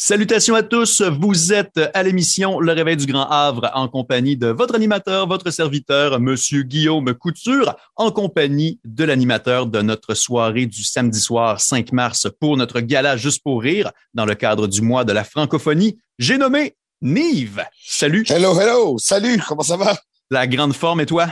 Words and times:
Salutations 0.00 0.54
à 0.54 0.62
tous, 0.62 1.02
vous 1.02 1.52
êtes 1.52 1.80
à 1.92 2.04
l'émission 2.04 2.60
Le 2.60 2.70
Réveil 2.70 2.96
du 2.96 3.06
Grand 3.06 3.28
Havre 3.28 3.68
en 3.74 3.88
compagnie 3.88 4.36
de 4.36 4.46
votre 4.46 4.76
animateur, 4.76 5.26
votre 5.26 5.50
serviteur, 5.50 6.20
Monsieur 6.20 6.62
Guillaume 6.62 7.12
Couture, 7.14 7.74
en 7.96 8.12
compagnie 8.12 8.78
de 8.84 9.02
l'animateur 9.02 9.66
de 9.66 9.82
notre 9.82 10.14
soirée 10.14 10.66
du 10.66 10.84
samedi 10.84 11.18
soir 11.18 11.60
5 11.60 11.90
mars 11.90 12.28
pour 12.38 12.56
notre 12.56 12.78
gala 12.78 13.16
Juste 13.16 13.42
pour 13.42 13.60
rire 13.60 13.90
dans 14.14 14.24
le 14.24 14.36
cadre 14.36 14.68
du 14.68 14.82
mois 14.82 15.04
de 15.04 15.12
la 15.12 15.24
francophonie. 15.24 15.98
J'ai 16.16 16.38
nommé 16.38 16.76
Nive. 17.02 17.64
Salut. 17.84 18.24
Hello, 18.28 18.56
hello. 18.56 18.98
Salut, 18.98 19.42
comment 19.48 19.64
ça 19.64 19.76
va? 19.76 19.98
La 20.30 20.46
grande 20.46 20.74
forme 20.74 21.00
et 21.00 21.06
toi? 21.06 21.26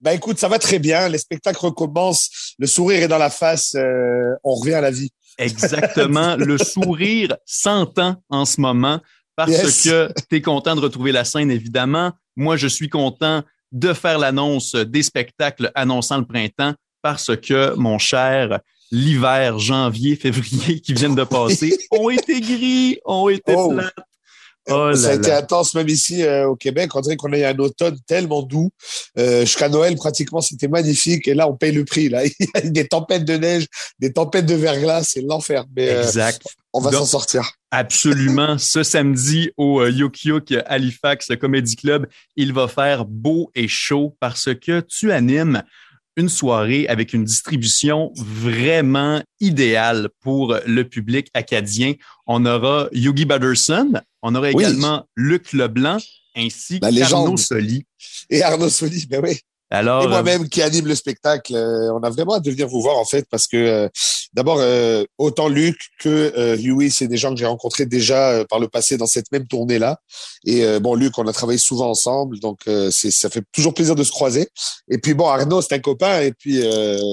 Ben 0.00 0.10
écoute, 0.10 0.40
ça 0.40 0.48
va 0.48 0.58
très 0.58 0.80
bien. 0.80 1.08
Les 1.08 1.18
spectacles 1.18 1.66
recommencent. 1.66 2.56
Le 2.58 2.66
sourire 2.66 3.04
est 3.04 3.08
dans 3.08 3.18
la 3.18 3.30
face. 3.30 3.76
Euh, 3.76 4.34
on 4.42 4.56
revient 4.56 4.74
à 4.74 4.80
la 4.80 4.90
vie. 4.90 5.10
Exactement. 5.38 6.36
le 6.36 6.58
sourire 6.58 7.36
s'entend 7.46 8.16
en 8.28 8.44
ce 8.44 8.60
moment 8.60 9.00
parce 9.36 9.84
que 9.84 10.08
tu 10.28 10.36
es 10.36 10.42
content 10.42 10.74
de 10.76 10.80
retrouver 10.80 11.12
la 11.12 11.24
scène, 11.24 11.50
évidemment. 11.50 12.12
Moi, 12.36 12.56
je 12.56 12.66
suis 12.66 12.88
content 12.88 13.42
de 13.72 13.92
faire 13.94 14.18
l'annonce 14.18 14.74
des 14.74 15.02
spectacles 15.02 15.70
annonçant 15.74 16.18
le 16.18 16.26
printemps 16.26 16.74
parce 17.00 17.34
que, 17.36 17.74
mon 17.76 17.98
cher, 17.98 18.60
l'hiver, 18.90 19.58
janvier, 19.58 20.16
février 20.16 20.80
qui 20.80 20.92
viennent 20.92 21.14
de 21.14 21.24
passer 21.24 21.76
ont 21.90 22.10
été 22.10 22.40
gris, 22.40 22.98
ont 23.04 23.28
été 23.28 23.54
oh. 23.56 23.70
plates. 23.70 23.94
Oh 24.70 24.94
ça 24.94 25.10
a 25.10 25.14
été 25.14 25.32
intense 25.32 25.74
même 25.74 25.88
ici 25.88 26.22
euh, 26.22 26.48
au 26.48 26.56
Québec. 26.56 26.94
On 26.94 27.00
dirait 27.00 27.16
qu'on 27.16 27.32
a 27.32 27.38
eu 27.38 27.44
un 27.44 27.58
automne 27.58 27.98
tellement 28.06 28.42
doux. 28.42 28.70
Euh, 29.18 29.40
jusqu'à 29.40 29.68
Noël, 29.68 29.96
pratiquement, 29.96 30.40
c'était 30.40 30.68
magnifique. 30.68 31.26
Et 31.26 31.34
là, 31.34 31.48
on 31.48 31.56
paye 31.56 31.72
le 31.72 31.84
prix. 31.84 32.08
Là, 32.08 32.24
il 32.26 32.32
y 32.38 32.48
a 32.54 32.60
des 32.60 32.86
tempêtes 32.86 33.24
de 33.24 33.34
neige, 33.34 33.66
des 33.98 34.12
tempêtes 34.12 34.46
de 34.46 34.54
verglas, 34.54 35.02
c'est 35.02 35.22
l'enfer. 35.22 35.64
Mais 35.76 35.90
euh, 35.90 36.02
exact. 36.04 36.42
on 36.72 36.80
va 36.80 36.92
s'en 36.92 37.06
sortir. 37.06 37.52
Absolument. 37.72 38.56
Ce 38.58 38.84
samedi 38.84 39.50
au 39.56 39.84
Yuk 39.84 40.16
Halifax 40.66 41.28
Comedy 41.40 41.74
Club, 41.74 42.06
il 42.36 42.52
va 42.52 42.68
faire 42.68 43.04
beau 43.04 43.50
et 43.54 43.66
chaud 43.66 44.16
parce 44.20 44.54
que 44.54 44.80
tu 44.80 45.10
animes 45.10 45.64
une 46.16 46.28
soirée 46.28 46.86
avec 46.88 47.12
une 47.12 47.24
distribution 47.24 48.12
vraiment 48.16 49.22
idéale 49.40 50.08
pour 50.20 50.56
le 50.66 50.82
public 50.84 51.28
acadien. 51.34 51.94
On 52.26 52.44
aura 52.46 52.88
Yogi 52.92 53.24
Batterson, 53.24 53.92
on 54.22 54.34
aura 54.34 54.50
également 54.50 55.06
Luc 55.16 55.52
Leblanc 55.52 55.98
ainsi 56.36 56.80
qu'Arnaud 56.80 57.36
Soli. 57.36 57.86
Et 58.30 58.42
Arnaud 58.42 58.68
Soli, 58.70 59.06
ben 59.06 59.20
oui. 59.22 59.40
Alors, 59.72 60.04
et 60.04 60.06
moi-même 60.06 60.50
qui 60.50 60.60
anime 60.60 60.86
le 60.86 60.94
spectacle, 60.94 61.54
euh, 61.56 61.90
on 61.94 62.02
a 62.02 62.10
vraiment 62.10 62.34
hâte 62.34 62.44
de 62.44 62.50
venir 62.50 62.68
vous 62.68 62.82
voir 62.82 62.98
en 62.98 63.06
fait 63.06 63.26
parce 63.30 63.46
que 63.46 63.56
euh, 63.56 63.88
d'abord 64.34 64.58
euh, 64.60 65.04
autant 65.16 65.48
Luc 65.48 65.78
que 65.98 66.56
Huey, 66.58 66.90
c'est 66.90 67.08
des 67.08 67.16
gens 67.16 67.32
que 67.32 67.40
j'ai 67.40 67.46
rencontrés 67.46 67.86
déjà 67.86 68.44
par 68.50 68.60
le 68.60 68.68
passé 68.68 68.98
dans 68.98 69.06
cette 69.06 69.32
même 69.32 69.46
tournée 69.46 69.78
là. 69.78 69.98
Et 70.44 70.78
bon 70.78 70.94
Luc, 70.94 71.18
on 71.18 71.26
a 71.26 71.32
travaillé 71.32 71.58
souvent 71.58 71.88
ensemble, 71.88 72.38
donc 72.38 72.60
c'est 72.90 73.10
ça 73.10 73.30
fait 73.30 73.42
toujours 73.50 73.72
plaisir 73.72 73.94
de 73.94 74.04
se 74.04 74.10
croiser. 74.10 74.46
Et 74.90 74.98
puis 74.98 75.14
bon 75.14 75.26
Arnaud, 75.26 75.62
c'est 75.62 75.74
un 75.74 75.78
copain 75.78 76.20
et 76.20 76.32
puis 76.32 76.62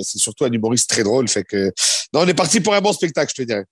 c'est 0.04 0.20
surtout 0.20 0.44
un 0.44 0.52
humoriste 0.52 0.90
très 0.90 1.04
drôle, 1.04 1.30
fait 1.30 1.46
que 1.46 1.72
non, 2.14 2.22
on 2.22 2.28
est 2.28 2.34
parti 2.34 2.60
pour 2.60 2.74
un 2.74 2.82
bon 2.82 2.92
spectacle, 2.92 3.32
je 3.36 3.42
te 3.42 3.48
dirais. 3.48 3.66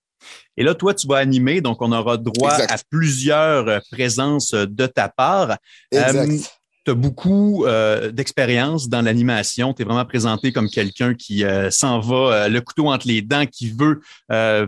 Et 0.56 0.64
là, 0.64 0.74
toi, 0.74 0.94
tu 0.94 1.06
vas 1.06 1.16
animer, 1.18 1.60
donc 1.60 1.80
on 1.80 1.92
aura 1.92 2.16
droit 2.16 2.52
à 2.52 2.76
plusieurs 2.90 3.82
présences 3.90 4.52
de 4.52 4.86
ta 4.86 5.08
part. 5.08 5.56
Exact 5.92 6.57
tu 6.88 6.92
as 6.92 6.94
beaucoup 6.94 7.66
euh, 7.66 8.10
d'expérience 8.10 8.88
dans 8.88 9.02
l'animation. 9.02 9.74
Tu 9.74 9.82
es 9.82 9.84
vraiment 9.84 10.06
présenté 10.06 10.52
comme 10.52 10.70
quelqu'un 10.70 11.12
qui 11.12 11.44
euh, 11.44 11.70
s'en 11.70 12.00
va 12.00 12.16
euh, 12.16 12.48
le 12.48 12.62
couteau 12.62 12.88
entre 12.88 13.06
les 13.06 13.20
dents, 13.20 13.44
qui 13.46 13.70
veut 13.70 14.00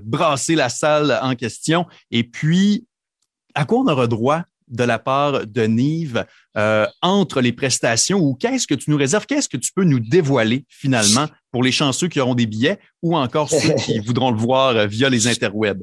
brasser 0.02 0.54
la 0.54 0.68
salle 0.68 1.18
en 1.22 1.34
question. 1.34 1.86
Et 2.10 2.24
puis, 2.24 2.84
à 3.54 3.64
quoi 3.64 3.78
on 3.78 3.86
aura 3.86 4.06
droit 4.06 4.42
de 4.68 4.84
la 4.84 4.98
part 4.98 5.46
de 5.46 5.62
Nive 5.62 6.26
entre 7.02 7.40
les 7.40 7.52
prestations? 7.52 8.18
Ou 8.18 8.34
qu'est-ce 8.34 8.66
que 8.66 8.74
tu 8.74 8.90
nous 8.90 8.96
réserves? 8.96 9.26
Qu'est-ce 9.26 9.48
que 9.48 9.56
tu 9.56 9.72
peux 9.74 9.84
nous 9.84 10.00
dévoiler 10.00 10.64
finalement 10.68 11.26
pour 11.50 11.62
les 11.62 11.72
chanceux 11.72 12.08
qui 12.08 12.20
auront 12.20 12.34
des 12.34 12.46
billets 12.46 12.78
ou 13.02 13.16
encore 13.16 13.48
ceux 13.48 13.74
qui 13.74 13.98
voudront 14.06 14.30
le 14.30 14.38
voir 14.38 14.86
via 14.86 15.08
les 15.08 15.26
interwebs? 15.26 15.82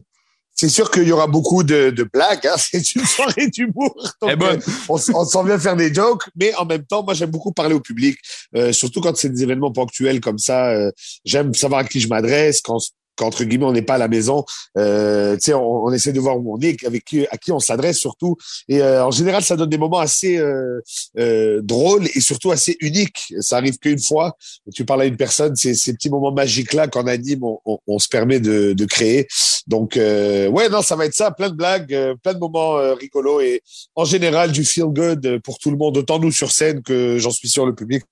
C'est 0.59 0.69
sûr 0.69 0.89
qu'il 0.89 1.07
y 1.07 1.11
aura 1.11 1.27
beaucoup 1.27 1.63
de, 1.63 1.91
de 1.91 2.03
blagues. 2.03 2.45
Hein. 2.47 2.55
C'est 2.57 2.95
une 2.95 3.05
soirée 3.05 3.47
d'humour. 3.47 3.95
Eh 4.27 4.35
ben. 4.35 4.57
euh, 4.57 4.71
on, 4.89 4.95
on 4.95 5.25
s'en 5.25 5.43
vient 5.43 5.59
faire 5.59 5.75
des 5.75 5.93
jokes, 5.93 6.23
mais 6.35 6.53
en 6.55 6.65
même 6.65 6.83
temps, 6.83 7.03
moi, 7.03 7.13
j'aime 7.13 7.29
beaucoup 7.29 7.51
parler 7.51 7.75
au 7.75 7.79
public, 7.79 8.17
euh, 8.55 8.73
surtout 8.73 8.99
quand 8.99 9.15
c'est 9.15 9.29
des 9.29 9.43
événements 9.43 9.71
ponctuels 9.71 10.19
comme 10.19 10.39
ça. 10.39 10.71
Euh, 10.71 10.91
j'aime 11.23 11.53
savoir 11.53 11.81
à 11.81 11.83
qui 11.83 11.99
je 11.99 12.07
m'adresse, 12.07 12.61
quand 12.61 12.79
qu'entre 13.17 13.43
guillemets 13.43 13.65
on 13.65 13.73
n'est 13.73 13.81
pas 13.81 13.95
à 13.95 13.97
la 13.97 14.07
maison. 14.07 14.45
Euh, 14.77 15.35
tu 15.35 15.41
sais, 15.41 15.53
on, 15.53 15.85
on, 15.85 15.91
essaie 15.91 16.13
de 16.13 16.19
voir 16.19 16.37
où 16.37 16.55
on 16.55 16.59
est, 16.61 16.83
avec 16.85 17.03
qui, 17.03 17.27
à 17.27 17.37
qui 17.37 17.51
on 17.51 17.59
s'adresse 17.59 17.97
surtout. 17.97 18.37
Et 18.69 18.81
euh, 18.81 19.05
en 19.05 19.11
général, 19.11 19.43
ça 19.43 19.55
donne 19.55 19.69
des 19.69 19.77
moments 19.77 19.99
assez 19.99 20.37
euh, 20.37 20.79
euh, 21.17 21.61
drôles 21.61 22.07
et 22.15 22.21
surtout 22.21 22.51
assez 22.51 22.77
uniques. 22.79 23.33
Ça 23.39 23.57
arrive 23.57 23.77
qu'une 23.79 23.99
fois. 23.99 24.37
Tu 24.73 24.85
parles 24.85 25.01
à 25.01 25.05
une 25.05 25.17
personne, 25.17 25.55
c'est 25.55 25.73
ces 25.73 25.93
petits 25.93 26.09
moments 26.09 26.31
magiques 26.31 26.73
là 26.73 26.87
qu'en 26.87 27.07
anime, 27.07 27.43
on, 27.43 27.79
on, 27.87 27.99
se 27.99 28.07
permet 28.07 28.39
de, 28.39 28.73
de 28.73 28.85
créer. 28.85 29.27
Donc 29.65 29.97
euh, 29.97 30.47
ouais, 30.47 30.69
non, 30.69 30.81
ça 30.81 30.95
va 30.95 31.05
être 31.05 31.15
ça, 31.15 31.31
plein 31.31 31.49
de 31.49 31.55
blagues, 31.55 31.93
euh, 31.93 32.15
plein 32.15 32.33
de 32.33 32.39
moments 32.39 32.75
rigolos 32.93 33.41
et 33.41 33.61
en 33.95 34.05
général 34.05 34.51
du 34.51 34.63
feel 34.63 34.85
good 34.85 35.39
pour 35.43 35.57
tout 35.57 35.71
le 35.71 35.77
monde, 35.77 35.97
autant 35.97 36.19
nous 36.19 36.31
sur 36.31 36.51
scène 36.51 36.81
que 36.81 37.17
j'en 37.17 37.31
suis 37.31 37.49
sûr 37.49 37.65
le 37.65 37.75
public 37.75 38.03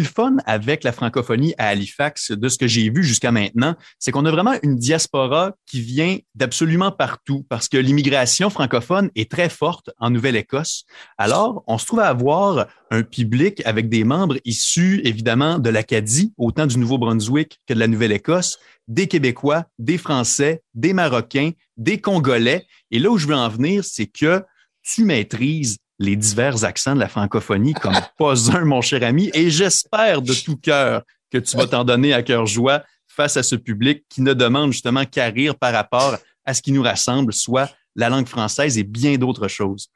le 0.00 0.06
fun 0.06 0.36
avec 0.46 0.84
la 0.84 0.92
francophonie 0.92 1.54
à 1.58 1.68
Halifax, 1.68 2.32
de 2.32 2.48
ce 2.48 2.58
que 2.58 2.66
j'ai 2.66 2.90
vu 2.90 3.04
jusqu'à 3.04 3.30
maintenant, 3.30 3.76
c'est 3.98 4.10
qu'on 4.10 4.24
a 4.24 4.30
vraiment 4.30 4.54
une 4.62 4.76
diaspora 4.76 5.52
qui 5.66 5.80
vient 5.80 6.18
d'absolument 6.34 6.90
partout 6.90 7.44
parce 7.48 7.68
que 7.68 7.76
l'immigration 7.76 8.50
francophone 8.50 9.10
est 9.14 9.30
très 9.30 9.48
forte 9.48 9.90
en 9.98 10.10
Nouvelle-Écosse. 10.10 10.84
Alors, 11.18 11.62
on 11.66 11.78
se 11.78 11.86
trouve 11.86 12.00
à 12.00 12.08
avoir 12.08 12.66
un 12.90 13.02
public 13.02 13.62
avec 13.64 13.88
des 13.88 14.04
membres 14.04 14.36
issus 14.44 15.00
évidemment 15.04 15.58
de 15.58 15.70
l'Acadie, 15.70 16.32
autant 16.36 16.66
du 16.66 16.78
Nouveau-Brunswick 16.78 17.60
que 17.66 17.74
de 17.74 17.78
la 17.78 17.88
Nouvelle-Écosse, 17.88 18.58
des 18.88 19.06
Québécois, 19.06 19.64
des 19.78 19.98
Français, 19.98 20.62
des 20.74 20.92
Marocains, 20.92 21.50
des 21.76 22.00
Congolais. 22.00 22.66
Et 22.90 22.98
là 22.98 23.10
où 23.10 23.18
je 23.18 23.26
veux 23.26 23.34
en 23.34 23.48
venir, 23.48 23.84
c'est 23.84 24.06
que 24.06 24.42
tu 24.82 25.04
maîtrises 25.04 25.78
les 25.98 26.16
divers 26.16 26.64
accents 26.64 26.94
de 26.94 27.00
la 27.00 27.08
francophonie 27.08 27.74
comme 27.74 27.94
pas 28.18 28.56
un, 28.56 28.64
mon 28.64 28.80
cher 28.80 29.02
ami, 29.02 29.30
et 29.34 29.50
j'espère 29.50 30.22
de 30.22 30.34
tout 30.34 30.56
cœur 30.56 31.02
que 31.30 31.38
tu 31.38 31.56
vas 31.56 31.66
t'en 31.66 31.84
donner 31.84 32.12
à 32.12 32.22
cœur 32.22 32.46
joie 32.46 32.82
face 33.06 33.36
à 33.36 33.42
ce 33.42 33.56
public 33.56 34.04
qui 34.08 34.22
ne 34.22 34.34
demande 34.34 34.72
justement 34.72 35.04
qu'à 35.04 35.26
rire 35.26 35.56
par 35.56 35.72
rapport 35.72 36.16
à 36.44 36.54
ce 36.54 36.62
qui 36.62 36.72
nous 36.72 36.82
rassemble, 36.82 37.32
soit 37.32 37.70
la 37.96 38.08
langue 38.08 38.26
française 38.26 38.76
et 38.76 38.82
bien 38.82 39.16
d'autres 39.16 39.48
choses. 39.48 39.88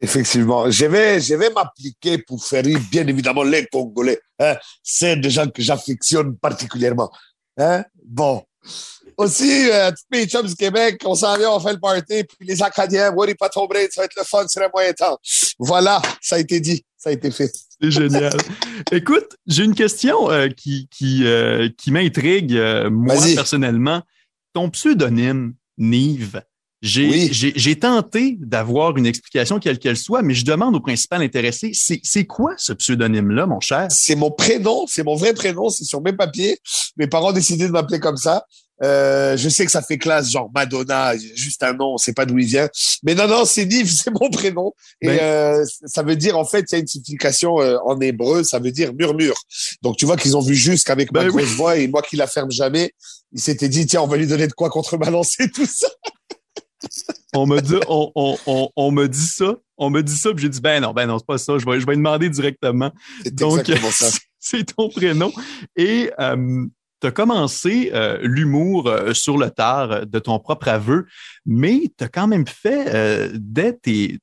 Effectivement, 0.00 0.70
je 0.70 0.86
vais, 0.86 1.20
je 1.20 1.34
vais 1.34 1.50
m'appliquer 1.50 2.18
pour 2.18 2.42
faire 2.42 2.64
rire, 2.64 2.80
bien 2.90 3.06
évidemment, 3.06 3.42
les 3.42 3.66
Congolais. 3.66 4.18
Hein? 4.38 4.56
C'est 4.82 5.16
des 5.16 5.28
gens 5.28 5.46
que 5.48 5.60
j'affectionne 5.60 6.36
particulièrement. 6.38 7.10
Hein? 7.58 7.84
Bon, 8.02 8.42
aussi, 9.16 9.70
euh, 9.70 9.90
toutes 9.90 10.10
mes 10.10 10.26
chums 10.26 10.46
du 10.46 10.54
Québec, 10.54 11.00
on 11.04 11.14
s'en 11.14 11.36
vient, 11.36 11.50
on 11.50 11.60
fait 11.60 11.72
le 11.72 11.80
party, 11.80 12.24
puis 12.24 12.46
les 12.46 12.62
Acadiens, 12.62 13.12
Woody 13.12 13.34
tomber, 13.52 13.88
ça 13.90 14.02
va 14.02 14.04
être 14.06 14.16
le 14.16 14.24
fun, 14.24 14.44
c'est 14.48 14.60
le 14.60 14.68
moyen 14.72 14.92
temps. 14.92 15.18
Voilà, 15.58 16.00
ça 16.20 16.36
a 16.36 16.38
été 16.38 16.60
dit, 16.60 16.84
ça 16.96 17.10
a 17.10 17.12
été 17.12 17.30
fait. 17.30 17.50
C'est 17.80 17.90
génial. 17.90 18.32
Écoute, 18.92 19.36
j'ai 19.46 19.64
une 19.64 19.74
question 19.74 20.30
euh, 20.30 20.48
qui, 20.48 20.88
qui, 20.90 21.26
euh, 21.26 21.68
qui 21.76 21.90
m'intrigue, 21.90 22.54
euh, 22.54 22.90
moi, 22.90 23.16
personnellement. 23.34 24.02
Ton 24.52 24.70
pseudonyme, 24.70 25.54
Nive, 25.78 26.42
j'ai 26.82 27.78
tenté 27.78 28.36
d'avoir 28.40 28.96
une 28.96 29.06
explication 29.06 29.58
quelle 29.58 29.78
qu'elle 29.78 29.96
soit, 29.96 30.22
mais 30.22 30.34
je 30.34 30.44
demande 30.44 30.74
au 30.76 30.80
principal 30.80 31.22
intéressé, 31.22 31.72
c'est 31.74 32.26
quoi 32.26 32.54
ce 32.56 32.72
pseudonyme-là, 32.72 33.46
mon 33.46 33.60
cher? 33.60 33.88
C'est 33.90 34.16
mon 34.16 34.30
prénom, 34.30 34.86
c'est 34.86 35.02
mon 35.02 35.14
vrai 35.14 35.34
prénom, 35.34 35.68
c'est 35.68 35.84
sur 35.84 36.00
mes 36.00 36.12
papiers. 36.12 36.58
Mes 36.96 37.06
parents 37.06 37.30
ont 37.30 37.32
décidé 37.32 37.66
de 37.66 37.72
m'appeler 37.72 38.00
comme 38.00 38.16
ça. 38.16 38.44
Euh, 38.82 39.36
je 39.36 39.48
sais 39.48 39.66
que 39.66 39.70
ça 39.70 39.82
fait 39.82 39.98
classe, 39.98 40.30
genre 40.30 40.50
Madonna, 40.54 41.14
juste 41.34 41.62
un 41.62 41.74
nom, 41.74 41.94
on 41.94 41.98
sait 41.98 42.14
pas 42.14 42.24
d'où 42.24 42.38
il 42.38 42.46
vient. 42.46 42.68
Mais 43.02 43.14
non, 43.14 43.28
non, 43.28 43.44
c'est 43.44 43.66
Niv, 43.66 43.90
c'est 44.04 44.10
mon 44.10 44.30
prénom. 44.30 44.72
Et 45.02 45.08
ben. 45.08 45.18
euh, 45.20 45.64
ça 45.84 46.02
veut 46.02 46.16
dire, 46.16 46.38
en 46.38 46.44
fait, 46.44 46.64
il 46.70 46.74
y 46.74 46.76
a 46.76 46.78
une 46.78 46.86
signification 46.86 47.60
euh, 47.60 47.76
en 47.84 48.00
hébreu, 48.00 48.42
ça 48.42 48.58
veut 48.58 48.72
dire 48.72 48.94
murmure. 48.94 49.38
Donc 49.82 49.96
tu 49.96 50.06
vois 50.06 50.16
qu'ils 50.16 50.36
ont 50.36 50.40
vu 50.40 50.54
juste 50.54 50.86
qu'avec 50.86 51.12
ma 51.12 51.24
ben 51.24 51.28
grosse 51.28 51.54
voix 51.56 51.76
et 51.76 51.88
moi 51.88 52.02
qui 52.02 52.16
la 52.16 52.26
ferme 52.26 52.50
jamais, 52.50 52.92
ils 53.32 53.40
s'étaient 53.40 53.68
dit, 53.68 53.86
tiens, 53.86 54.02
on 54.02 54.06
va 54.06 54.16
lui 54.16 54.26
donner 54.26 54.46
de 54.46 54.52
quoi 54.52 54.70
contrebalancer 54.70 55.50
tout 55.54 55.66
ça. 55.66 55.88
On 57.34 57.46
me 57.46 57.60
dit, 57.60 57.76
on, 57.88 58.12
on, 58.14 58.70
on, 58.74 58.90
me 58.90 59.08
dit 59.08 59.26
ça, 59.26 59.56
on 59.76 59.90
me 59.90 60.02
dit 60.02 60.16
ça, 60.16 60.30
puis 60.32 60.42
j'ai 60.42 60.48
dit, 60.48 60.60
ben 60.60 60.80
non, 60.80 60.92
ben 60.92 61.06
non, 61.06 61.18
c'est 61.18 61.26
pas 61.26 61.38
ça, 61.38 61.58
je 61.58 61.66
vais, 61.66 61.80
je 61.80 61.86
vais 61.86 61.96
demander 61.96 62.28
directement. 62.28 62.90
Donc, 63.32 63.70
c'est 64.38 64.74
ton 64.74 64.88
prénom. 64.88 65.32
Et 65.76 66.10
euh, 66.18 66.66
tu 67.00 67.06
as 67.06 67.10
commencé 67.10 67.90
euh, 67.94 68.18
l'humour 68.20 68.88
euh, 68.88 69.14
sur 69.14 69.38
le 69.38 69.50
tard 69.50 69.90
euh, 69.90 70.04
de 70.04 70.18
ton 70.18 70.38
propre 70.38 70.68
aveu, 70.68 71.06
mais 71.46 71.90
tu 71.96 72.04
as 72.04 72.08
quand 72.08 72.26
même 72.26 72.46
fait, 72.46 73.30
dès 73.34 73.72
tes, 73.72 74.18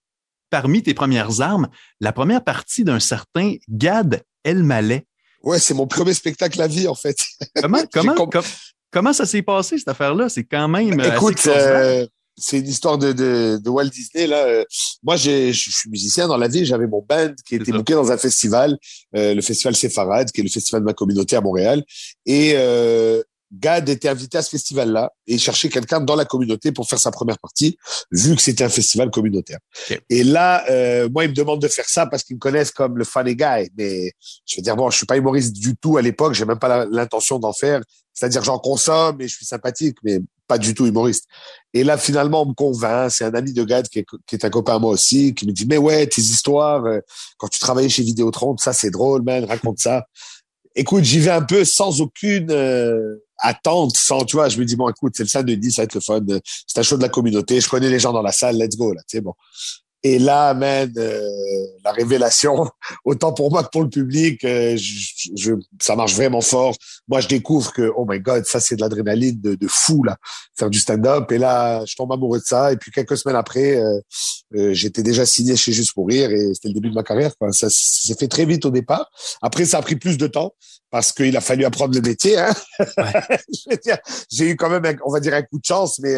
parmi 0.50 0.83
tes 0.83 0.94
premières 0.94 1.42
armes, 1.42 1.68
la 2.00 2.12
première 2.12 2.44
partie 2.44 2.83
d'un 2.83 3.00
certain 3.00 3.56
Gad 3.69 4.24
Elmaleh. 4.44 5.06
Ouais, 5.44 5.59
c'est 5.59 5.74
mon 5.74 5.88
premier 5.88 6.13
spectacle 6.13 6.62
à 6.62 6.68
vie, 6.68 6.88
en 6.88 6.95
fait. 6.95 7.18
Comment, 7.62 7.83
comment, 7.94 8.15
comment 8.92 9.13
ça 9.13 9.25
s'est 9.25 9.42
passé, 9.42 9.77
cette 9.77 9.88
affaire-là? 9.88 10.30
C'est 10.30 10.44
quand 10.44 10.68
même. 10.68 11.00
écoute, 11.00 11.48
c'est 12.37 12.59
une 12.59 12.67
histoire 12.67 12.97
de, 12.97 13.13
de, 13.13 13.59
de, 13.61 13.69
Walt 13.69 13.89
Disney. 13.89 14.27
Là, 14.27 14.45
euh, 14.45 14.63
moi, 15.03 15.15
je 15.15 15.51
suis 15.51 15.89
musicien 15.89 16.27
dans 16.27 16.37
la 16.37 16.47
vie. 16.47 16.65
J'avais 16.65 16.87
mon 16.87 17.03
band 17.07 17.33
qui 17.47 17.55
était 17.55 17.71
booké 17.71 17.93
dans 17.93 18.11
un 18.11 18.17
festival, 18.17 18.77
euh, 19.15 19.33
le 19.33 19.41
festival 19.41 19.75
Sepharad, 19.75 20.31
qui 20.31 20.41
est 20.41 20.43
le 20.43 20.49
festival 20.49 20.81
de 20.81 20.85
ma 20.85 20.93
communauté 20.93 21.35
à 21.35 21.41
Montréal. 21.41 21.83
Et 22.25 22.53
euh, 22.55 23.23
Gad 23.51 23.87
était 23.89 24.09
invité 24.09 24.37
à 24.37 24.41
ce 24.41 24.49
festival-là 24.49 25.11
et 25.25 25.37
cherchait 25.37 25.69
quelqu'un 25.69 26.01
dans 26.01 26.15
la 26.15 26.25
communauté 26.25 26.71
pour 26.71 26.87
faire 26.87 26.99
sa 26.99 27.11
première 27.11 27.39
partie, 27.39 27.77
vu 28.11 28.35
que 28.35 28.41
c'était 28.41 28.63
un 28.63 28.69
festival 28.69 29.09
communautaire. 29.09 29.59
Et 30.09 30.23
là, 30.23 30.65
euh, 30.69 31.07
moi, 31.09 31.25
ils 31.25 31.29
me 31.29 31.35
demandent 31.35 31.61
de 31.61 31.67
faire 31.67 31.87
ça 31.87 32.05
parce 32.05 32.23
qu'ils 32.23 32.35
me 32.35 32.39
connaissent 32.39 32.71
comme 32.71 32.97
le 32.97 33.05
funny 33.05 33.35
guy. 33.35 33.69
Mais 33.77 34.11
je 34.45 34.57
veux 34.57 34.61
dire, 34.61 34.75
bon, 34.75 34.89
je 34.89 34.97
suis 34.97 35.05
pas 35.05 35.17
humoriste 35.17 35.53
du 35.53 35.75
tout 35.77 35.97
à 35.97 36.01
l'époque. 36.01 36.33
J'ai 36.33 36.45
même 36.45 36.59
pas 36.59 36.85
l'intention 36.85 37.39
d'en 37.39 37.53
faire. 37.53 37.81
C'est-à-dire, 38.13 38.43
j'en 38.43 38.59
consomme 38.59 39.21
et 39.21 39.27
je 39.27 39.35
suis 39.35 39.45
sympathique, 39.45 39.97
mais 40.03 40.19
pas 40.47 40.57
du 40.57 40.73
tout 40.73 40.85
humoriste. 40.85 41.25
Et 41.73 41.83
là, 41.83 41.97
finalement, 41.97 42.44
on 42.44 42.47
me 42.47 42.53
convainc. 42.53 43.11
C'est 43.11 43.25
un 43.25 43.33
ami 43.33 43.53
de 43.53 43.63
Gad 43.63 43.88
qui 43.88 43.99
est, 43.99 44.05
qui 44.25 44.35
est, 44.35 44.45
un 44.45 44.49
copain 44.49 44.75
à 44.75 44.79
moi 44.79 44.91
aussi, 44.91 45.33
qui 45.33 45.45
me 45.45 45.51
dit, 45.51 45.65
mais 45.67 45.77
ouais, 45.77 46.07
tes 46.07 46.21
histoires, 46.21 46.85
euh, 46.85 46.99
quand 47.38 47.47
tu 47.47 47.59
travaillais 47.59 47.89
chez 47.89 48.03
Vidéotron, 48.03 48.57
ça, 48.57 48.73
c'est 48.73 48.89
drôle, 48.89 49.21
man, 49.23 49.45
raconte 49.45 49.79
ça. 49.79 50.05
Écoute, 50.75 51.03
j'y 51.03 51.19
vais 51.19 51.31
un 51.31 51.41
peu 51.41 51.65
sans 51.65 52.01
aucune 52.01 52.51
euh, 52.51 53.17
attente, 53.39 53.97
sans, 53.97 54.23
tu 54.25 54.35
vois, 54.35 54.49
je 54.49 54.57
me 54.59 54.65
dis, 54.65 54.75
bon, 54.75 54.89
écoute, 54.89 55.13
c'est 55.15 55.23
le 55.23 55.29
samedi, 55.29 55.71
ça 55.71 55.81
va 55.81 55.83
être 55.85 55.95
le 55.95 56.01
fun. 56.01 56.21
C'est 56.65 56.79
un 56.79 56.83
show 56.83 56.97
de 56.97 57.01
la 57.01 57.09
communauté. 57.09 57.59
Je 57.59 57.69
connais 57.69 57.89
les 57.89 57.99
gens 57.99 58.13
dans 58.13 58.21
la 58.21 58.31
salle, 58.31 58.57
let's 58.57 58.77
go, 58.77 58.94
là, 58.94 59.01
tu 59.01 59.17
sais, 59.17 59.21
bon. 59.21 59.33
Et 60.07 60.19
là, 60.19 60.54
man, 60.54 60.92
euh, 60.98 61.21
la 61.83 61.92
révélation, 61.92 62.65
autant 63.06 63.33
pour 63.33 63.51
moi 63.51 63.63
que 63.63 63.69
pour 63.69 63.83
le 63.83 63.89
public, 63.89 64.42
euh, 64.45 64.77
ça 65.81 65.98
marche 65.98 66.15
vraiment 66.15 66.39
fort. 66.39 66.75
Moi, 67.09 67.19
je 67.19 67.27
découvre 67.27 67.74
que, 67.74 67.92
oh 67.95 68.06
my 68.07 68.19
God, 68.19 68.45
ça, 68.45 68.62
c'est 68.62 68.77
de 68.77 68.81
l'adrénaline 68.81 69.39
de, 69.42 69.56
de, 69.56 69.68
fou, 69.68 70.04
là, 70.04 70.15
faire 70.57 70.69
du 70.69 70.80
stand-up. 70.80 71.30
Et 71.33 71.38
là, 71.38 71.83
je 71.86 71.95
tombe 71.95 72.12
amoureux 72.13 72.39
de 72.39 72.45
ça. 72.45 72.71
Et 72.71 72.77
puis, 72.77 72.89
quelques 72.89 73.18
semaines 73.18 73.36
après, 73.36 73.81
euh, 74.56 74.74
j'étais 74.74 75.04
déjà 75.04 75.25
signé 75.25 75.57
chez 75.57 75.74
Juste 75.74 75.94
pour 75.94 76.07
Rire 76.07 76.31
et 76.31 76.54
c'était 76.54 76.69
le 76.69 76.74
début 76.74 76.89
de 76.89 76.95
ma 76.95 77.04
carrière. 77.04 77.33
Ça 77.51 77.68
s'est 77.69 78.15
fait 78.15 78.30
très 78.30 78.45
vite 78.45 78.65
au 78.65 78.71
départ. 78.71 79.09
Après, 79.42 79.65
ça 79.65 79.80
a 79.80 79.81
pris 79.81 79.98
plus 79.98 80.18
de 80.18 80.27
temps 80.27 80.54
parce 80.89 81.11
qu'il 81.11 81.35
a 81.35 81.41
fallu 81.41 81.65
apprendre 81.65 81.95
le 81.95 82.01
métier. 82.01 82.37
Hein. 82.37 82.53
Ouais. 82.97 83.93
j'ai 84.31 84.49
eu 84.49 84.55
quand 84.55 84.69
même, 84.69 84.97
on 85.05 85.11
va 85.11 85.19
dire, 85.19 85.33
un 85.33 85.41
coup 85.41 85.59
de 85.59 85.65
chance, 85.65 85.99
mais 85.99 86.15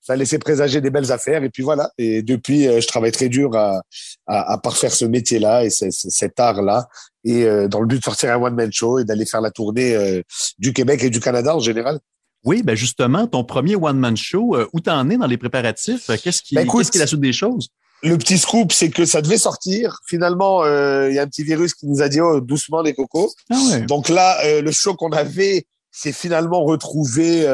ça 0.00 0.14
a 0.14 0.16
laissé 0.16 0.38
présager 0.38 0.80
des 0.80 0.90
belles 0.90 1.12
affaires. 1.12 1.44
Et 1.44 1.50
puis 1.50 1.62
voilà. 1.62 1.90
Et 1.98 2.22
depuis, 2.22 2.64
je 2.64 2.86
travaille 2.86 3.12
très 3.12 3.28
dur 3.28 3.54
à, 3.56 3.82
à, 4.26 4.52
à 4.52 4.58
parfaire 4.58 4.92
ce 4.92 5.04
métier-là 5.04 5.64
et 5.64 5.70
cet 5.70 6.40
art-là. 6.40 6.88
Et 7.24 7.44
euh, 7.44 7.68
dans 7.68 7.80
le 7.80 7.86
but 7.86 7.98
de 7.98 8.04
sortir 8.04 8.32
un 8.32 8.42
one-man 8.42 8.72
show 8.72 8.98
et 8.98 9.04
d'aller 9.04 9.26
faire 9.26 9.40
la 9.40 9.50
tournée 9.50 9.94
euh, 9.94 10.22
du 10.58 10.72
Québec 10.72 11.02
et 11.04 11.10
du 11.10 11.20
Canada 11.20 11.54
en 11.54 11.60
général. 11.60 11.98
Oui, 12.44 12.62
ben 12.62 12.74
justement, 12.74 13.26
ton 13.26 13.44
premier 13.44 13.76
one-man 13.76 14.16
show, 14.16 14.56
euh, 14.56 14.66
où 14.72 14.80
t'en 14.80 15.08
es 15.10 15.18
dans 15.18 15.26
les 15.26 15.36
préparatifs? 15.36 16.10
Qu'est-ce 16.22 16.42
qui, 16.42 16.54
ben 16.54 16.66
qu'est-ce 16.66 16.90
qui 16.90 16.96
est 16.96 17.02
la 17.02 17.06
suite 17.06 17.20
des 17.20 17.34
choses? 17.34 17.68
Le 18.02 18.16
petit 18.16 18.38
scoop, 18.38 18.72
c'est 18.72 18.90
que 18.90 19.04
ça 19.04 19.20
devait 19.20 19.38
sortir. 19.38 19.98
Finalement, 20.06 20.64
il 20.64 21.14
y 21.14 21.18
a 21.18 21.22
un 21.22 21.26
petit 21.26 21.44
virus 21.44 21.74
qui 21.74 21.86
nous 21.86 22.00
a 22.02 22.08
dit 22.08 22.20
oh, 22.20 22.40
doucement 22.40 22.82
les 22.82 22.94
cocos. 22.94 23.32
Ah 23.50 23.58
ouais. 23.70 23.80
Donc 23.82 24.08
là, 24.08 24.60
le 24.60 24.72
show 24.72 24.94
qu'on 24.94 25.12
avait 25.12 25.66
s'est 25.90 26.12
finalement 26.12 26.64
retrouvé 26.64 27.46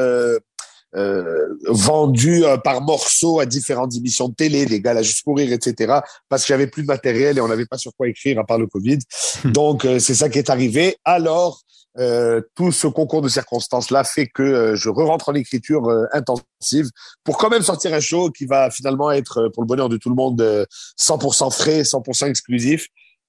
euh, 0.96 1.48
vendu 1.66 2.44
euh, 2.44 2.56
par 2.56 2.80
morceaux 2.80 3.38
à 3.38 3.44
différentes 3.44 3.94
émissions 3.94 4.28
de 4.28 4.34
télé, 4.34 4.64
les 4.64 4.80
gars 4.80 4.94
là 4.94 5.02
juste 5.02 5.24
pour 5.24 5.36
rire, 5.36 5.52
etc. 5.52 5.98
Parce 6.30 6.42
que 6.42 6.48
j'avais 6.48 6.68
plus 6.68 6.82
de 6.82 6.86
matériel 6.86 7.36
et 7.36 7.40
on 7.42 7.48
n'avait 7.48 7.66
pas 7.66 7.76
sur 7.76 7.92
quoi 7.94 8.08
écrire 8.08 8.38
à 8.38 8.44
part 8.44 8.56
le 8.56 8.66
Covid. 8.66 8.98
Donc 9.44 9.84
euh, 9.84 9.98
c'est 9.98 10.14
ça 10.14 10.30
qui 10.30 10.38
est 10.38 10.48
arrivé. 10.48 10.96
Alors 11.04 11.60
euh, 11.98 12.40
tout 12.54 12.72
ce 12.72 12.86
concours 12.86 13.22
de 13.22 13.28
circonstances-là 13.28 14.04
fait 14.04 14.26
que 14.26 14.74
je 14.74 14.88
re-rentre 14.88 15.30
en 15.30 15.34
écriture 15.34 15.88
intensive 16.12 16.90
pour 17.24 17.38
quand 17.38 17.50
même 17.50 17.62
sortir 17.62 17.94
un 17.94 18.00
show 18.00 18.30
qui 18.30 18.46
va 18.46 18.70
finalement 18.70 19.10
être, 19.10 19.48
pour 19.48 19.62
le 19.62 19.66
bonheur 19.66 19.88
de 19.88 19.96
tout 19.96 20.08
le 20.08 20.14
monde, 20.14 20.66
100% 20.98 21.52
frais, 21.52 21.82
100% 21.82 22.28
exclusif. 22.28 22.88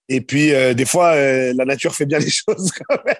Et 0.09 0.21
puis, 0.21 0.51
des 0.75 0.85
fois, 0.85 1.15
la 1.15 1.65
nature 1.65 1.95
fait 1.95 2.05
bien 2.05 2.19
les 2.19 2.29
choses 2.29 2.71
quand 2.87 2.97
même 3.05 3.15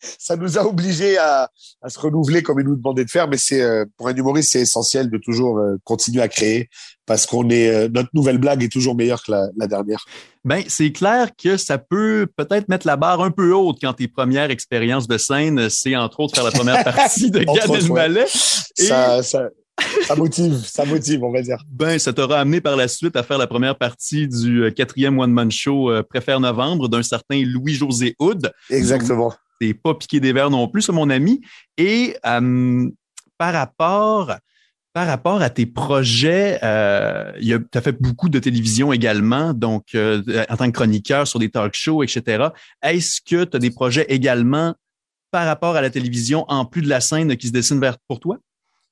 ça 0.00 0.36
nous 0.36 0.58
a 0.58 0.66
obligés 0.66 1.18
à, 1.18 1.50
à, 1.82 1.88
se 1.88 1.98
renouveler 1.98 2.42
comme 2.42 2.60
il 2.60 2.66
nous 2.66 2.76
demandait 2.76 3.04
de 3.04 3.10
faire. 3.10 3.28
Mais 3.28 3.36
c'est 3.36 3.60
euh, 3.60 3.84
pour 3.96 4.08
un 4.08 4.14
humoriste, 4.14 4.52
c'est 4.52 4.60
essentiel 4.60 5.10
de 5.10 5.18
toujours 5.18 5.58
euh, 5.58 5.76
continuer 5.84 6.22
à 6.22 6.28
créer 6.28 6.68
parce 7.06 7.26
qu'on 7.26 7.48
est 7.50 7.68
euh, 7.68 7.88
notre 7.92 8.10
nouvelle 8.14 8.38
blague 8.38 8.62
est 8.62 8.72
toujours 8.72 8.94
meilleure 8.94 9.22
que 9.22 9.32
la, 9.32 9.48
la 9.56 9.66
dernière. 9.66 10.04
Ben 10.44 10.62
c'est 10.68 10.92
clair 10.92 11.30
que 11.36 11.56
ça 11.56 11.78
peut 11.78 12.26
peut-être 12.36 12.68
mettre 12.68 12.86
la 12.86 12.96
barre 12.96 13.20
un 13.22 13.30
peu 13.30 13.52
haute 13.52 13.78
quand 13.80 13.92
tes 13.92 14.08
premières 14.08 14.50
expériences 14.50 15.06
de 15.06 15.18
scène, 15.18 15.68
c'est 15.68 15.96
entre 15.96 16.20
autres 16.20 16.34
faire 16.34 16.44
la 16.44 16.50
première 16.50 16.82
partie 16.84 17.30
de 17.30 17.40
Gad 17.44 17.70
Elmaleh. 17.70 18.24
Et... 18.78 18.82
Ça, 18.84 19.22
ça, 19.22 19.48
ça 20.06 20.14
motive, 20.14 20.62
ça 20.64 20.84
motive, 20.84 21.24
on 21.24 21.32
va 21.32 21.42
dire. 21.42 21.58
Ben, 21.70 21.98
ça 21.98 22.12
t'aura 22.12 22.40
amené 22.40 22.60
par 22.60 22.76
la 22.76 22.88
suite 22.88 23.16
à 23.16 23.22
faire 23.22 23.38
la 23.38 23.46
première 23.46 23.76
partie 23.76 24.28
du 24.28 24.72
quatrième 24.74 25.18
One 25.18 25.32
Man 25.32 25.50
Show 25.50 25.90
Préfère 26.08 26.40
Novembre 26.40 26.88
d'un 26.88 27.02
certain 27.02 27.42
Louis-José 27.44 28.14
Houd. 28.18 28.50
Exactement 28.70 29.32
t'es 29.60 29.74
pas 29.74 29.94
piqué 29.94 30.18
des 30.18 30.32
verres 30.32 30.50
non 30.50 30.66
plus, 30.66 30.88
mon 30.88 31.10
ami. 31.10 31.40
Et 31.76 32.16
euh, 32.26 32.88
par 33.38 33.52
rapport 33.52 34.34
par 34.92 35.06
rapport 35.06 35.40
à 35.40 35.50
tes 35.50 35.66
projets, 35.66 36.58
euh, 36.64 37.32
tu 37.40 37.78
as 37.78 37.80
fait 37.80 37.92
beaucoup 37.92 38.28
de 38.28 38.40
télévision 38.40 38.92
également, 38.92 39.54
donc 39.54 39.94
euh, 39.94 40.44
en 40.48 40.56
tant 40.56 40.66
que 40.66 40.72
chroniqueur 40.72 41.28
sur 41.28 41.38
des 41.38 41.48
talk 41.48 41.74
shows, 41.74 42.02
etc. 42.02 42.48
Est-ce 42.82 43.20
que 43.20 43.44
tu 43.44 43.56
as 43.56 43.60
des 43.60 43.70
projets 43.70 44.06
également 44.08 44.74
par 45.30 45.46
rapport 45.46 45.76
à 45.76 45.80
la 45.80 45.90
télévision, 45.90 46.44
en 46.48 46.64
plus 46.64 46.82
de 46.82 46.88
la 46.88 47.00
scène 47.00 47.36
qui 47.36 47.46
se 47.46 47.52
dessine 47.52 47.78
vers 47.78 47.98
pour 48.08 48.18
toi? 48.18 48.38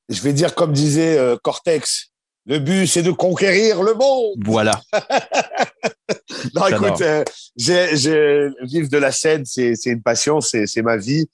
Je 0.09 0.23
vais 0.23 0.33
dire 0.33 0.55
comme 0.55 0.73
disait 0.73 1.19
euh, 1.19 1.37
Cortex, 1.43 2.13
le 2.47 2.61
but 2.61 2.87
c'est 2.87 3.03
de 3.03 3.11
conquérir 3.11 3.83
le 3.83 3.95
monde. 3.95 4.37
Voilà. 4.45 4.81
non, 6.55 6.67
écoute, 6.69 7.01
euh, 7.01 7.25
j'ai, 7.57 7.97
j'ai, 7.97 8.49
vivre 8.63 8.89
de 8.89 8.99
la 8.99 9.13
scène, 9.13 9.45
c'est, 9.45 9.75
c'est 9.75 9.91
une 9.91 10.03
passion, 10.03 10.41
c'est, 10.41 10.67
c'est 10.67 10.83
ma 10.83 10.97
vie. 10.97 11.27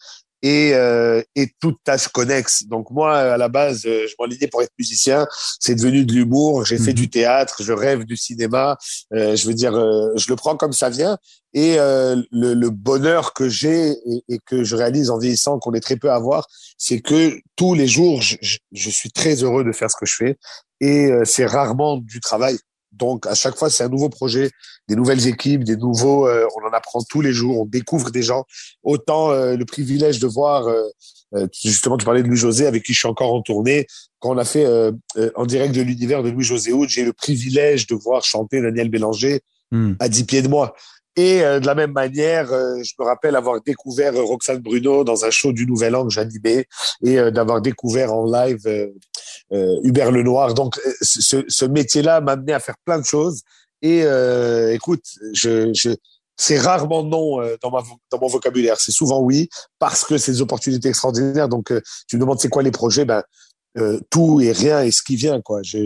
Et, 0.45 0.75
euh, 0.75 1.23
et 1.35 1.51
toute 1.59 1.79
tâche 1.85 2.09
connexe. 2.09 2.67
Donc 2.67 2.91
moi, 2.91 3.17
à 3.17 3.39
la 3.39 3.49
base, 3.49 3.87
euh, 3.87 4.07
je 4.07 4.15
m'enlignais 4.19 4.47
pour 4.47 4.61
être 4.61 4.75
musicien. 4.79 5.27
C'est 5.59 5.75
devenu 5.75 6.05
de 6.05 6.13
l'humour. 6.13 6.67
J'ai 6.67 6.77
fait 6.77 6.91
mhm. 6.91 6.97
du 6.97 7.09
théâtre. 7.09 7.63
Je 7.63 7.73
rêve 7.73 8.05
du 8.05 8.19
cinéma. 8.19 8.77
Euh, 9.15 9.37
je 9.37 9.47
veux 9.47 9.55
dire, 9.55 9.75
euh, 9.75 10.13
je 10.17 10.29
le 10.29 10.37
prends 10.37 10.59
comme 10.59 10.75
ça 10.75 10.91
vient. 10.91 11.17
Et 11.55 11.79
euh, 11.79 12.23
le, 12.31 12.53
le, 12.53 12.69
bonheur 12.69 13.33
que 13.33 13.49
j'ai 13.49 13.93
et, 13.93 14.25
et, 14.29 14.39
que 14.45 14.65
je 14.65 14.77
réalise 14.77 15.09
en 15.09 15.17
vieillissant, 15.17 15.59
qu'on 15.59 15.73
est 15.73 15.81
très 15.81 15.97
peu 15.97 16.11
à 16.11 16.19
voir, 16.19 16.47
c'est 16.77 17.01
que 17.01 17.39
tous 17.57 17.73
les 17.73 17.89
jours, 17.89 18.21
je, 18.21 18.37
je, 18.43 18.59
je, 18.73 18.91
suis 18.91 19.11
très 19.11 19.37
heureux 19.37 19.65
de 19.65 19.73
faire 19.73 19.91
ce 19.91 19.97
que 19.97 20.05
je 20.05 20.15
fais. 20.15 20.37
Et 20.83 21.11
c'est 21.25 21.47
rarement 21.47 21.97
du 21.97 22.21
travail. 22.21 22.59
Donc 22.99 23.27
à 23.27 23.35
chaque 23.35 23.57
fois, 23.57 23.71
c'est 23.71 23.85
un 23.85 23.89
nouveau 23.89 24.09
projet, 24.09 24.51
des 24.89 24.97
nouvelles 24.97 25.27
équipes, 25.27 25.65
des 25.65 25.77
nouveaux. 25.77 26.29
Euh, 26.29 26.47
on 26.57 26.67
en 26.67 26.73
apprend 26.73 27.01
tous 27.03 27.21
les 27.21 27.33
jours, 27.33 27.61
on 27.61 27.67
découvre 27.67 28.11
des 28.11 28.23
gens. 28.23 28.45
Autant 28.83 29.31
euh, 29.31 29.57
le 29.57 29.65
privilège 29.65 30.19
de 30.19 30.27
voir, 30.27 30.69
euh, 30.69 31.47
justement, 31.63 31.97
tu 31.97 32.05
parlais 32.05 32.23
de 32.23 32.29
Louis 32.29 32.37
José, 32.37 32.67
avec 32.67 32.85
qui 32.85 32.93
je 32.93 32.99
suis 32.99 33.09
encore 33.09 33.33
en 33.33 33.43
tournée. 33.43 33.87
Quand 34.21 34.35
on 34.35 34.39
a 34.39 34.45
fait 34.45 34.67
en 35.35 35.45
direct 35.45 35.75
de 35.75 35.83
l'univers 35.83 36.23
de 36.23 36.31
Louis 36.31 36.45
José 36.45 36.73
Houd, 36.73 36.89
j'ai 36.89 37.05
le 37.05 37.13
privilège 37.13 37.87
de 37.87 37.95
voir 37.95 38.25
chanter 38.25 38.63
Daniel 38.63 38.89
Bélanger 38.89 39.43
hmm. 39.71 39.95
à 39.99 40.09
dix 40.09 40.25
pieds 40.25 40.41
de 40.41 40.49
moi. 40.49 40.75
Et 41.17 41.41
de 41.41 41.67
la 41.67 41.75
même 41.75 41.93
manière, 41.93 42.47
je 42.47 42.93
me 42.99 43.05
rappelle 43.05 43.37
avoir 43.37 43.61
découvert 43.61 44.15
Roxane 44.15 44.61
Bruno 44.61 45.05
dans 45.05 45.25
un 45.25 45.31
show 45.31 45.53
du 45.53 45.67
Nouvel 45.67 45.95
An 45.95 46.07
que 46.07 46.13
j'animais 46.13 46.67
et 47.05 47.17
d'avoir 47.31 47.61
découvert 47.61 48.15
en 48.15 48.25
live 48.25 48.63
euh, 48.67 48.89
Hubert 49.83 50.11
Lenoir. 50.11 50.55
Donc, 50.55 50.79
euh, 50.87 50.93
ce, 51.01 51.65
métier-là 51.65 52.21
m'a 52.21 52.33
amené 52.33 52.53
à 52.53 52.61
faire 52.61 52.77
plein 52.85 52.99
de 52.99 53.05
choses. 53.05 53.43
Et 53.83 54.03
euh, 54.05 54.73
écoute, 54.73 55.05
je, 55.33 55.73
c'est 56.37 56.59
rarement 56.59 57.03
non 57.03 57.39
dans, 57.63 57.71
mon 58.21 58.29
vocabulaire. 58.29 58.81
C'est 58.81 58.93
souvent 58.93 59.21
oui 59.21 59.49
parce 59.79 60.05
que 60.05 60.19
c'est 60.19 60.33
des 60.33 60.43
opportunités 60.43 60.89
extraordinaires. 60.89 61.49
Donc, 61.49 61.73
tu 62.09 62.17
me 62.17 62.21
demandes 62.21 62.41
c'est 62.41 62.49
quoi 62.49 62.63
les 62.63 62.71
projets 62.71 63.05
Ben 63.05 63.23
tout 64.11 64.41
et 64.41 64.53
rien 64.53 64.83
et 64.83 64.91
ce 64.91 65.03
qui 65.03 65.17
vient 65.17 65.41
quoi. 65.41 65.61
Je, 65.63 65.85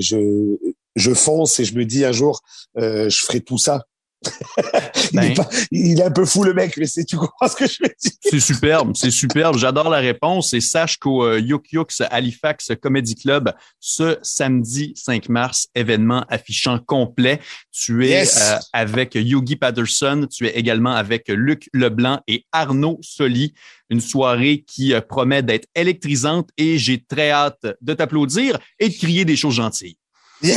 je 0.94 1.14
fonce 1.14 1.58
et 1.58 1.64
je 1.64 1.74
me 1.74 1.84
dis 1.84 2.04
un 2.04 2.12
jour 2.12 2.40
je 2.76 3.24
ferai 3.24 3.40
tout 3.40 3.58
ça 3.58 3.84
il, 5.12 5.18
est 5.18 5.36
ben. 5.36 5.44
il, 5.70 6.00
est 6.00 6.04
un 6.04 6.10
peu 6.10 6.24
fou 6.24 6.42
le 6.42 6.52
mec, 6.52 6.76
mais 6.76 6.86
c'est 6.86 7.04
tu 7.04 7.16
comprends 7.16 7.48
ce 7.48 7.56
que 7.56 7.66
je 7.66 7.78
veux 7.80 7.88
dire? 7.88 8.12
C'est 8.20 8.40
superbe, 8.40 8.92
c'est 8.96 9.10
superbe. 9.10 9.56
J'adore 9.56 9.88
la 9.88 9.98
réponse. 9.98 10.52
Et 10.54 10.60
sache 10.60 10.96
qu'au 10.96 11.24
euh, 11.24 11.40
Yuk 11.40 11.72
Yuk's 11.72 12.02
Halifax 12.10 12.72
Comedy 12.80 13.14
Club, 13.14 13.52
ce 13.80 14.18
samedi 14.22 14.92
5 14.96 15.28
mars, 15.28 15.68
événement 15.74 16.24
affichant 16.28 16.78
complet. 16.78 17.40
Tu 17.72 18.06
es 18.08 18.26
euh, 18.26 18.58
avec 18.72 19.14
Yogi 19.14 19.56
Patterson, 19.56 20.26
tu 20.30 20.46
es 20.46 20.58
également 20.58 20.94
avec 20.94 21.28
Luc 21.28 21.68
Leblanc 21.72 22.20
et 22.26 22.44
Arnaud 22.52 22.98
Soli. 23.02 23.54
Une 23.90 24.00
soirée 24.00 24.64
qui 24.66 24.92
euh, 24.92 25.00
promet 25.00 25.42
d'être 25.42 25.68
électrisante 25.74 26.50
et 26.58 26.78
j'ai 26.78 27.02
très 27.02 27.30
hâte 27.30 27.66
de 27.80 27.94
t'applaudir 27.94 28.58
et 28.78 28.88
de 28.88 28.94
crier 28.94 29.24
des 29.24 29.36
choses 29.36 29.54
gentilles. 29.54 29.96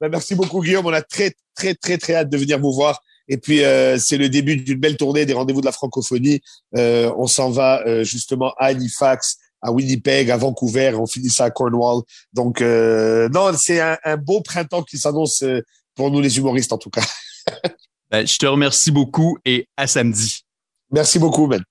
Ben, 0.00 0.08
merci 0.08 0.34
beaucoup, 0.34 0.60
Guillaume. 0.60 0.86
On 0.86 0.92
a 0.92 1.02
très, 1.02 1.32
très, 1.54 1.74
très, 1.74 1.98
très 1.98 2.14
hâte 2.16 2.28
de 2.28 2.36
venir 2.36 2.58
vous 2.58 2.72
voir. 2.72 3.00
Et 3.28 3.36
puis, 3.36 3.62
euh, 3.62 3.96
c'est 3.96 4.18
le 4.18 4.28
début 4.28 4.56
d'une 4.56 4.78
belle 4.78 4.96
tournée 4.96 5.24
des 5.24 5.32
rendez-vous 5.32 5.60
de 5.60 5.66
la 5.66 5.72
francophonie. 5.72 6.40
Euh, 6.76 7.12
on 7.16 7.28
s'en 7.28 7.50
va 7.50 7.80
euh, 7.86 8.02
justement 8.02 8.52
à 8.58 8.66
Halifax 8.66 9.38
à 9.64 9.72
Winnipeg, 9.72 10.30
à 10.30 10.36
Vancouver, 10.36 10.92
on 10.94 11.06
finit 11.06 11.30
ça 11.30 11.44
à 11.44 11.50
Cornwall. 11.50 12.02
Donc, 12.34 12.60
euh, 12.60 13.28
non, 13.30 13.50
c'est 13.56 13.80
un, 13.80 13.96
un, 14.04 14.18
beau 14.18 14.42
printemps 14.42 14.82
qui 14.82 14.98
s'annonce 14.98 15.42
euh, 15.42 15.62
pour 15.94 16.10
nous 16.10 16.20
les 16.20 16.36
humoristes 16.36 16.72
en 16.72 16.78
tout 16.78 16.90
cas. 16.90 17.04
ben, 18.10 18.26
je 18.26 18.36
te 18.36 18.44
remercie 18.44 18.90
beaucoup 18.90 19.38
et 19.46 19.66
à 19.78 19.86
samedi. 19.86 20.44
Merci 20.90 21.18
beaucoup, 21.18 21.46
Ben. 21.48 21.64